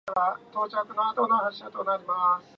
[0.17, 2.43] Its local government area is the Town of Victoria Park.